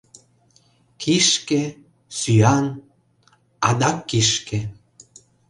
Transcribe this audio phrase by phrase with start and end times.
[1.01, 1.61] Кишке...—
[2.17, 2.65] сӱан—
[3.67, 4.59] адак кишке...